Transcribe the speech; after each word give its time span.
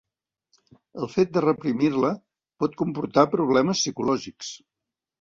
El 1.03 1.09
fet 1.17 1.35
de 1.35 1.43
reprimir-la 1.45 2.13
pot 2.65 2.81
comportar 2.83 3.29
problemes 3.39 3.87
psicològics. 3.87 4.55